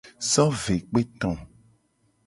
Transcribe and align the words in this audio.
So 0.31 0.43
ve 0.61 0.75
kpe 0.89 1.01
to. 1.19 1.31